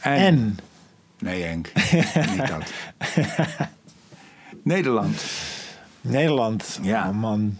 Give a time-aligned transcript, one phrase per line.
[0.00, 0.16] En?
[0.16, 0.58] En.
[1.18, 1.72] Nee, Henk.
[2.36, 2.72] Niet dat.
[4.62, 5.24] Nederland.
[6.00, 6.78] Nederland.
[6.82, 7.08] Ja.
[7.08, 7.56] Oh man.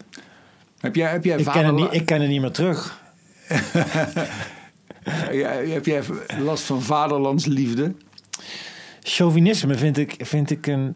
[0.80, 2.98] Heb jij, heb jij Ik ken, niet, ik ken het niet meer terug.
[5.32, 6.02] Ja, heb jij
[6.38, 7.94] last van vaderlandsliefde?
[9.02, 10.94] Chauvinisme vind ik, vind ik een,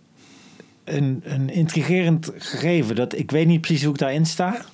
[0.85, 2.95] een, een intrigerend gegeven.
[2.95, 4.65] Dat, ik weet niet precies hoe ik daarin sta.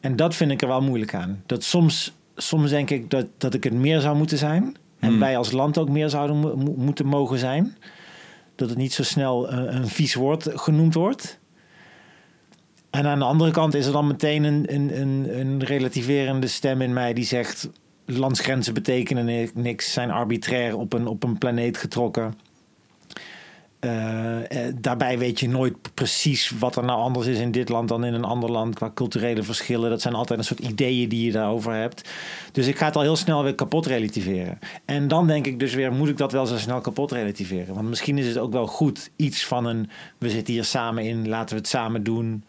[0.00, 1.42] En dat vind ik er wel moeilijk aan.
[1.46, 4.76] Dat soms, soms denk ik dat, dat ik het meer zou moeten zijn.
[5.04, 5.18] En Hmm.
[5.18, 7.76] wij als land ook meer zouden mo- mo- moeten mogen zijn.
[8.54, 11.38] Dat het niet zo snel een, een vies woord genoemd wordt.
[12.90, 16.80] En aan de andere kant is er dan meteen een, een, een, een relativerende stem
[16.80, 17.70] in mij die zegt:
[18.06, 22.34] landsgrenzen betekenen ni- niks, zijn arbitrair op een, op een planeet getrokken.
[23.84, 27.88] Eh, eh, daarbij weet je nooit precies wat er nou anders is in dit land
[27.88, 29.90] dan in een ander land qua culturele verschillen.
[29.90, 32.10] Dat zijn altijd een soort ideeën die je daarover hebt.
[32.52, 34.58] Dus ik ga het al heel snel weer kapot relativeren.
[34.84, 37.74] En dan denk ik dus weer, moet ik dat wel zo snel kapot relativeren?
[37.74, 41.28] Want misschien is het ook wel goed iets van een, we zitten hier samen in,
[41.28, 42.44] laten we het samen doen.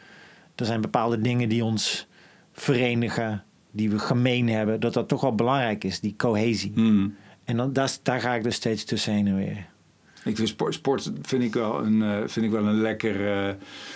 [0.56, 2.08] Er zijn bepaalde dingen die ons
[2.54, 4.80] verenigen, die we gemeen hebben.
[4.80, 6.72] Dat dat toch wel belangrijk is, die cohesie.
[6.76, 7.16] Hmm.
[7.44, 9.74] En dan, daar, daar ga ik dus steeds tussenin en weer.
[10.26, 13.54] Ik vind sport, sport vind ik wel een, eh, vind ik wel een lekker eh,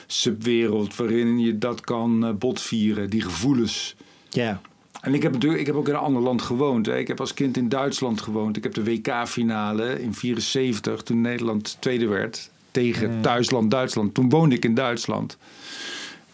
[0.08, 3.96] subwereld waarin je dat kan eh, botvieren, die gevoelens.
[4.30, 4.62] Ja.
[5.02, 6.86] En ik heb natuurlijk, ik heb ook in een ander land gewoond.
[6.86, 6.98] Hè.
[6.98, 8.58] Ik heb als kind in Duitsland gewoond.
[8.58, 14.14] Ik heb de WK-finale in 74, toen Nederland tweede werd, tegen thuisland Duitsland.
[14.14, 15.38] Toen woonde ik in Duitsland.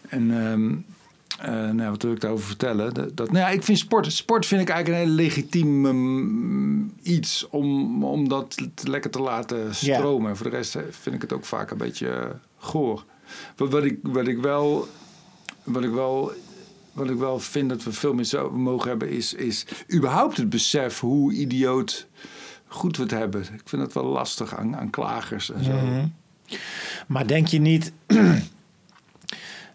[0.08, 0.74] En ehm,
[1.38, 2.94] eh, nou, wat wil ik daarover vertellen?
[2.94, 6.92] Dat, dat, nou ja, ik vind sport, sport vind ik eigenlijk een heel legitiem mm,
[7.02, 10.30] iets om, om dat te- lekker te laten stromen.
[10.30, 12.24] En voor de rest eh, vind ik het ook vaak een beetje eh,
[12.58, 13.04] goor.
[13.56, 14.88] Wat, wat, ik, wat ik wel,
[15.64, 16.32] wat ik wel
[16.92, 20.48] wat ik wel vind dat we veel meer zo mogen hebben, is, is überhaupt het
[20.48, 22.06] besef hoe idioot
[22.66, 23.40] goed we het hebben.
[23.40, 25.72] Ik vind het wel lastig aan, aan klagers en zo.
[25.72, 26.06] Mhm.
[27.06, 27.92] Maar denk je niet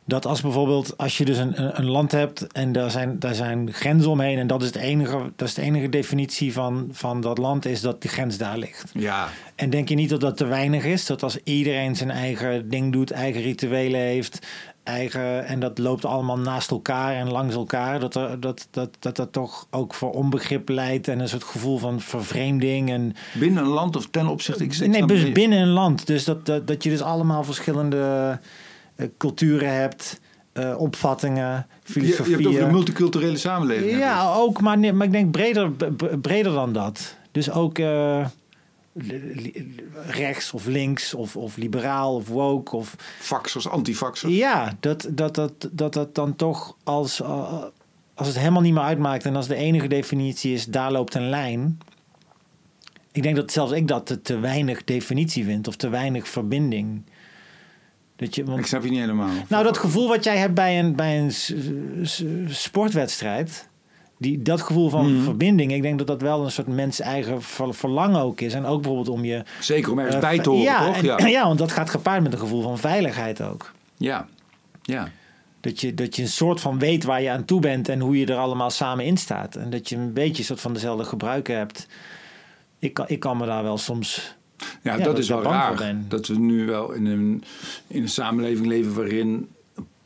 [0.05, 3.73] dat als bijvoorbeeld als je dus een, een- land hebt en daar zijn, daar zijn
[3.73, 7.37] grenzen omheen en dat is, het enige, dat is de enige definitie van, van dat
[7.37, 8.89] land is dat die grens daar ligt.
[8.93, 11.05] Ja, En denk je niet dat dat te weinig is?
[11.05, 14.47] Dat als iedereen zijn eigen ding doet, eigen rituelen heeft,
[14.83, 19.15] eigen, en dat loopt allemaal naast elkaar en langs elkaar, dat er, dat, dat, dat,
[19.15, 23.69] dat toch ook voor onbegrip leidt en een soort gevoel van vervreemding en binnen een
[23.69, 24.63] land of ten opzichte...
[24.63, 26.07] Ik, nee, dus binnen een land.
[26.07, 28.39] Dus dat, dat, dat je dus allemaal verschillende
[29.17, 30.19] culturen hebt,
[30.53, 32.65] eh, opvattingen, Je, je hebt over filosofieën.
[32.65, 33.97] een multiculturele samenleving.
[33.97, 35.71] ja, ook, maar, nee, maar ik denk breder,
[36.21, 37.15] breder dan dat.
[37.31, 38.25] Dus ook eh,
[40.07, 44.33] rechts of links of, of liberaal of woke of Faxers, antifaxers.
[44.33, 47.63] ja, dat dat, dat, dat dat dan toch als, eh,
[48.13, 51.29] als het helemaal niet meer uitmaakt en als de enige definitie is, daar loopt een
[51.29, 51.79] lijn.
[53.11, 57.03] Ik denk dat zelfs ik dat te, te weinig definitie vind of te weinig verbinding.
[58.21, 59.29] Dat je, Ik want, snap je niet helemaal.
[59.47, 61.31] nou, dat gevoel wat jij hebt bij een, bij een
[62.49, 63.69] sportwedstrijd.
[64.17, 65.23] Die, dat gevoel van Mhm.
[65.23, 68.53] verbinding, ik denk dat dat wel een soort mens-eigen ver- verlangen ook is.
[68.53, 69.43] En ook bijvoorbeeld om je.
[69.59, 70.95] Zeker om ergens eh, bij te horen, ja, toch?
[70.95, 71.17] en- Ja.
[71.37, 73.71] ja, want dat gaat gepaard met een gevoel van veiligheid ook.
[73.97, 74.27] ja.
[74.81, 75.09] ja.
[75.61, 78.17] Dat je, dat je een soort van weet waar je aan toe bent en hoe
[78.19, 79.55] je er allemaal samen in staat.
[79.55, 81.87] En dat je een beetje een soort van dezelfde gebruiken hebt.
[82.79, 84.35] Ik kan, ik kan me daar wel soms.
[84.81, 85.95] Ja, Ja, dat is wel raar.
[86.07, 87.43] Dat we nu wel in een,
[87.87, 89.47] in een samenleving leven waarin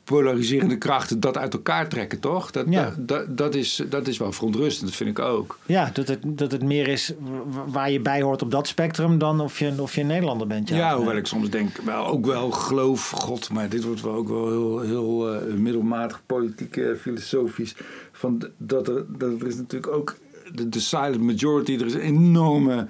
[0.03, 2.51] polariserende krachten dat uit elkaar trekken, toch?
[2.51, 2.93] Dat, Ja.
[2.97, 5.59] dat, dat, is, dat is wel verontrustend, dat vind ik ook.
[5.65, 9.17] Ja, dat het, dat het meer is wa- waar je bij hoort op dat spectrum
[9.17, 10.69] dan of je, of je een Nederlander bent.
[10.69, 11.21] Ja, Ja, hoewel nee.
[11.21, 14.79] ik soms denk, wel, ook wel geloof, god, maar dit wordt wel ook wel heel,
[14.79, 17.75] heel eh, middelmatig politiek, eh, filosofisch.
[18.11, 20.15] Van dat er, dat er is natuurlijk ook
[20.53, 22.87] de, de silent majority, er is een enorme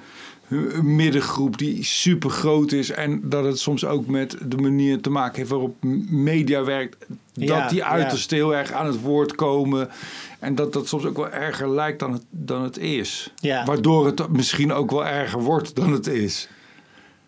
[0.82, 2.90] middengroep die super groot is.
[2.92, 5.76] En dat het soms ook met de manier te maken heeft waarop
[6.10, 7.06] media werkt.
[7.34, 7.86] Dat Ja, die ja.
[7.88, 9.90] uiterst heel erg aan het woord komen.
[10.40, 13.34] En dat dat soms ook wel erger lijkt dan het, dan het is.
[13.36, 13.66] Ja.
[13.66, 16.48] Waardoor het misschien ook wel erger wordt dan het is.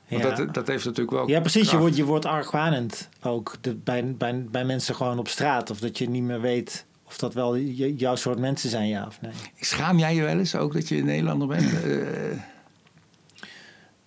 [0.07, 0.35] Want Ja.
[0.35, 1.27] dat, dat heeft natuurlijk wel.
[1.29, 1.71] Ja, precies.
[1.71, 5.69] Je wordt, je wordt argwanend ook de, bij, bij, bij mensen gewoon op straat.
[5.69, 9.21] Of dat je niet meer weet of dat wel jouw soort mensen zijn, ja of
[9.21, 9.31] nee.
[9.59, 11.71] Schaam jij je wel eens ook dat je een Nederlander bent?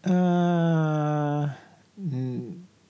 [0.01, 1.43] Eh,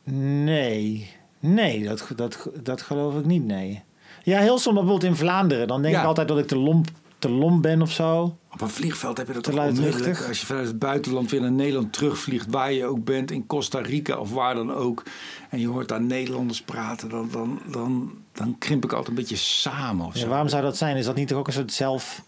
[0.04, 1.10] nee.
[1.40, 3.82] Nee, dat, dat, dat geloof ik niet, nee.
[4.22, 5.68] Ja, heel soms bijvoorbeeld in Vlaanderen.
[5.68, 6.00] Dan denk Ja.
[6.00, 6.86] ik altijd dat ik te lomp,
[7.18, 8.36] te lomp ben of zo.
[8.52, 10.24] op een vliegveld heb je dat Te toch onmiddellijk.
[10.28, 13.78] Als je vanuit het buitenland weer naar Nederland terugvliegt, waar je ook bent, in Costa
[13.80, 15.02] Rica of waar dan ook.
[15.50, 19.36] En je hoort daar Nederlanders praten, dan, dan, dan, dan krimp ik altijd een beetje
[19.36, 20.28] samen of Ja, zo.
[20.28, 20.96] waarom zou dat zijn?
[20.96, 22.22] Is dat niet toch ook een soort zelf,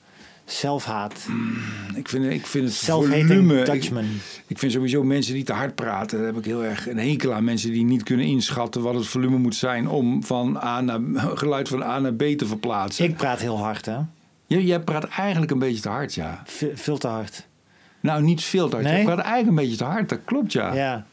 [0.52, 1.26] Zelfhaat.
[1.94, 3.60] Ik vind, ik vind het volume...
[3.60, 4.04] Ik, Dutchman.
[4.46, 6.18] ik vind sowieso mensen die te hard praten...
[6.18, 7.44] daar heb ik heel erg een hekel aan.
[7.44, 9.88] Mensen die niet kunnen inschatten wat het volume moet zijn...
[9.88, 11.00] om van A naar,
[11.38, 13.04] geluid van A naar B te verplaatsen.
[13.04, 13.96] Ik praat heel hard, hè?
[14.46, 16.42] Jij, jij praat eigenlijk een beetje te hard, ja.
[16.44, 17.46] Ve- veel te hard.
[18.00, 18.86] Nou, niet veel te hard.
[18.88, 18.98] Nee?
[18.98, 20.74] Je praat eigenlijk een beetje te hard, dat klopt, ja.
[20.74, 21.04] Ja.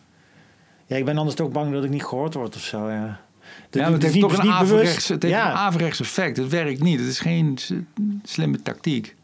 [0.85, 3.19] Ja, ik ben anders ook bang dat ik niet gehoord word of zo, ja.
[3.69, 5.50] Dat- Ja, maar het dat heeft toch een averechts, het heeft ja.
[5.51, 6.38] een averechts effect.
[6.38, 7.00] Het werkt niet.
[7.00, 7.57] Het is geen
[8.24, 9.15] slimme tactiek.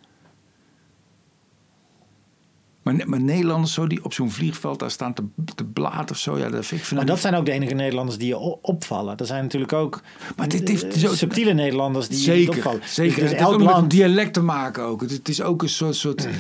[2.86, 5.24] Maar, maar Nederlanders zo die op zo'n vliegveld daar staan te,
[5.56, 5.64] te
[6.12, 6.38] of zo.
[6.38, 9.18] Ja, dat vind ik Maar dat zijn ook de enige Nederlanders die je opvallen.
[9.18, 10.02] Er zijn natuurlijk ook
[10.36, 12.82] Maar dit heeft zo- subtiele Nederlanders die Zeker, opvallen.
[12.86, 13.14] zeker.
[13.14, 15.02] Dus, dus het heeft ook met een dialect te maken ook.
[15.02, 15.96] Het, het is ook een soort...
[15.96, 16.28] soort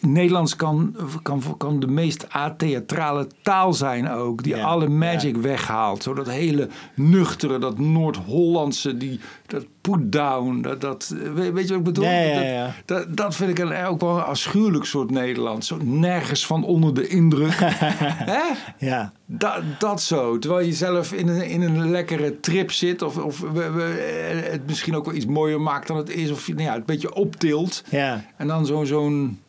[0.00, 4.42] Nederlands kan, kan, kan de meest atheatrale taal zijn ook.
[4.42, 6.02] Die Ja, alle magic weghaalt.
[6.02, 10.60] Zo dat hele nuchtere, dat Noord-Hollandse, die, dat put-down.
[10.60, 12.04] Dat, dat, weet, weet je wat ik bedoel?
[12.04, 12.72] Ja, Dat-.
[13.06, 15.66] Dat, dat vind ik een, ook wel een afschuwelijk soort Nederlands.
[15.66, 17.54] Zo nergens van onder de indruk.
[18.34, 18.42] Hè?
[18.78, 20.38] Ja, Dat, dat zo.
[20.38, 23.02] Terwijl je zelf in een, in een lekkere trip zit.
[23.02, 26.30] Of, of we, we, eh, het misschien ook wel iets mooier maakt dan het is.
[26.30, 27.84] Of nou ja, het een beetje optilt.
[27.90, 28.24] ja.
[28.36, 29.40] En dan zo- zo'n...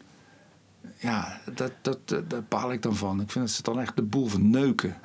[1.02, 3.22] Ja, dat, dat, daar baal ik dan van.
[3.22, 4.96] Ik vind dat ze dan echt de boel van neuken.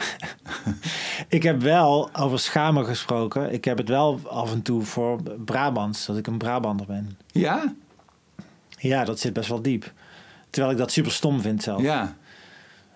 [1.28, 3.52] Ik heb wel over schamen gesproken.
[3.52, 7.19] Ik heb het wel af en toe voor Brabants, dat ik een Brabander ben.
[7.26, 7.75] Ja?
[8.78, 9.93] Ja, dat zit best wel diep.
[10.50, 11.82] Terwijl ik dat super stom vind zelf.
[11.82, 12.16] Ja.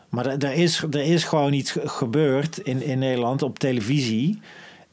[0.09, 4.41] Maar er, is, er is gewoon iets ge- gebeurd in, in Nederland op televisie.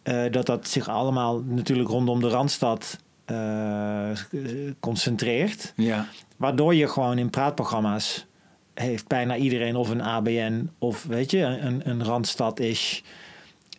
[0.04, 2.98] eh, dat dat zich allemaal natuurlijk rondom de Randstad
[4.79, 5.74] concentreert.
[5.75, 6.07] Ja.
[6.38, 8.25] Waardoor je gewoon in praatprogramma's
[8.74, 13.03] heeft bijna iedereen of een ABN of weet je, een, een Randstad is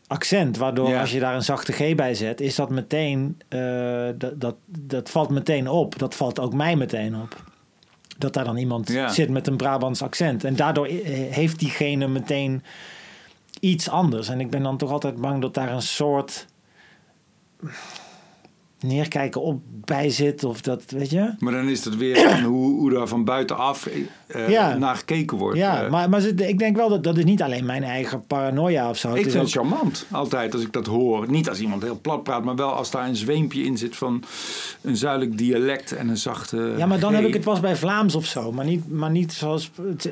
[0.07, 0.57] accent.
[0.57, 1.01] Waardoor Ja.
[1.01, 5.11] als je daar een zachte G bij zet, is dat meteen, eh, dat, dat, dat
[5.11, 5.99] valt meteen op.
[5.99, 7.45] Dat valt ook mij meteen op.
[8.19, 9.09] Dat daar dan iemand Ja.
[9.09, 10.45] zit met een Brabants accent.
[10.45, 12.63] En daardoor eh, heeft diegene meteen
[13.61, 14.29] iets anders.
[14.29, 16.47] En ik ben dan toch altijd bang dat daar een soort
[18.81, 20.45] neerkijken op bij zit.
[20.45, 21.35] Of dat, weet je?
[21.39, 23.87] Maar dan is het weer hoe, hoe daar van buitenaf
[24.27, 24.77] eh, Ja.
[24.77, 25.59] naar gekeken wordt.
[25.59, 28.89] Ja, Eh, maar, maar ik denk wel dat dat is niet alleen mijn eigen paranoia
[28.89, 29.09] of zo.
[29.09, 31.31] ik Het is vind het charmant, altijd, als ik dat hoor.
[31.31, 34.23] Niet als iemand heel plat praat, maar wel als daar een zweempje in zit van
[34.83, 36.75] een zuidelijk dialect en een zachte.
[36.77, 38.53] ja, maar dan heb ik het pas bij Vlaams of zo.
[38.53, 39.71] Maar niet, maar niet zoals.
[39.83, 40.11] het-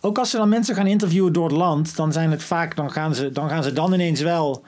[0.00, 2.76] Ook als ze dan mensen gaan interviewen door het land, dan zijn het vaak.
[2.76, 4.62] Dan gaan ze dan, gaan ze dan ineens wel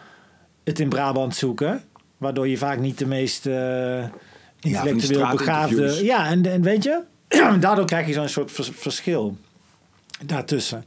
[0.64, 1.82] het in Brabant zoeken.
[2.20, 4.04] Waardoor je vaak niet de meest eh,
[4.60, 6.04] intellectueel begaafde.
[6.04, 7.02] Ja, en, en weet je,
[7.60, 9.36] daardoor krijg je zo'n soort vers- verschil
[10.24, 10.84] daartussen.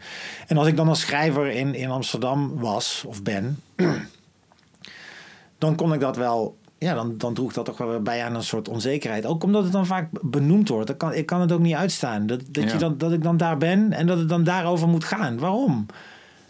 [0.48, 3.60] En als ik dan als schrijver in, in Amsterdam was of ben,
[5.58, 6.58] dan kon ik dat wel.
[6.78, 9.26] Ja, dan, dan droeg dat toch wel bij aan een soort onzekerheid.
[9.26, 10.90] Ook omdat het dan vaak benoemd wordt.
[10.90, 12.28] Ik kan, ik kan het ook niet uitstaan.
[12.28, 12.72] Dat, dat, Ja.
[12.72, 15.38] je dan, dat ik dan daar ben en dat het dan daarover moet gaan.
[15.40, 15.86] Waarom?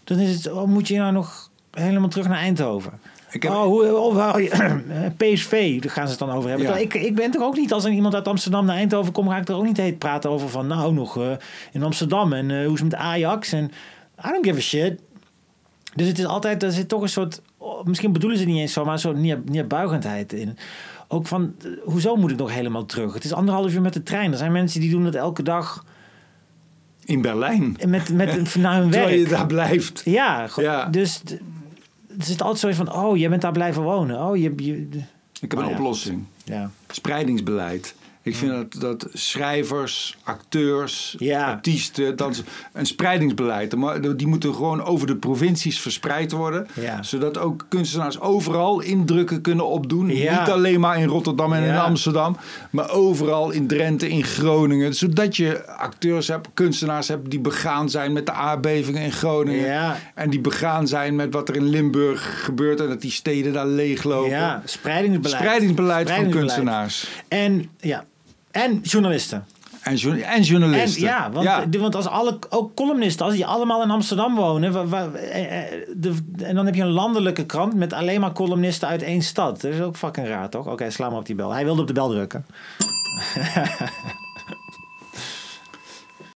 [0.03, 3.00] Dan is het, oh, moet je nou nog helemaal terug naar Eindhoven?
[3.33, 6.68] Ik heb- Oh, hoe, oh, je- PSV, daar gaan ze het dan over hebben.
[6.68, 6.75] Ja.
[6.75, 9.38] Ik, ik ben toch ook niet, als er iemand uit Amsterdam naar Eindhoven komt, ga
[9.38, 11.31] ik er ook niet heet praten over van, nou, nog eh,
[11.71, 13.63] in Amsterdam en eh, hoe is het met Ajax en
[14.25, 15.00] I don't give a shit.
[15.95, 18.62] Dus het is altijd, er zit toch een soort, oh, misschien bedoelen ze het niet
[18.62, 20.57] eens zo, maar een soort neer, neerbuigendheid in.
[21.07, 23.13] Ook van, eh, hoezo moet ik nog helemaal terug?
[23.13, 24.31] Het is anderhalf uur met de trein.
[24.31, 25.86] Er zijn mensen die doen dat elke dag
[27.05, 27.77] In Berlijn.
[27.88, 29.29] met, met, naar hun Terwijl je werk.
[29.38, 30.01] daar blijft.
[30.05, 30.86] Ja, Ja.
[30.86, 31.22] dus
[32.20, 34.22] er zit altijd zo van, oh, jij bent daar blijven wonen.
[34.22, 34.88] Oh, je, je
[35.41, 35.72] Ik heb een ja.
[35.72, 36.24] oplossing.
[36.43, 36.72] ja.
[36.88, 37.96] Spreidingsbeleid.
[38.25, 41.51] Ik vind dat, dat schrijvers, acteurs, Ja.
[41.51, 43.75] artiesten, dat een spreidingsbeleid.
[43.75, 46.68] Maar Die moeten gewoon over de provincies verspreid worden.
[46.80, 47.03] Ja.
[47.03, 50.10] Zodat ook kunstenaars overal indrukken kunnen opdoen.
[50.15, 50.39] Ja.
[50.39, 51.75] Niet alleen maar in Rotterdam en in.
[51.77, 52.38] Amsterdam.
[52.70, 54.94] Maar overal in Drenthe, in Groningen.
[54.96, 59.96] Zodat je acteurs hebt, kunstenaars hebt die begaan zijn met de aardbevingen in Groningen.
[60.15, 62.80] En die begaan zijn met wat er in Limburg gebeurt.
[62.80, 64.30] En dat die steden daar leeglopen.
[64.30, 65.42] Ja, spreidingsbeleid.
[65.42, 66.56] Spreidingsbeleid van Spreidingsbeleid.
[66.56, 67.08] kunstenaars.
[67.27, 68.06] En, ja,
[68.53, 69.45] en journalisten.
[69.81, 71.01] En, en En, journalisten.
[71.01, 74.74] ja, want, want als alle, ook columnisten, als die allemaal in Amsterdam wonen...
[74.93, 79.01] eh, eh, de, en dan heb je een landelijke krant met alleen maar columnisten uit
[79.01, 79.62] één stad.
[79.62, 80.67] Dat is ook fucking raar, toch?
[80.67, 81.51] Oké, sla maar op die bel.
[81.51, 82.45] Hij wilde op de bel drukken.